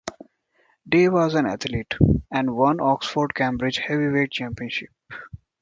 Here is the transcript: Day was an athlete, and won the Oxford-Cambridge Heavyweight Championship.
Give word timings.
Day 0.89 1.09
was 1.09 1.35
an 1.35 1.45
athlete, 1.45 1.93
and 2.31 2.55
won 2.55 2.77
the 2.77 2.83
Oxford-Cambridge 2.85 3.77
Heavyweight 3.77 4.31
Championship. 4.31 4.89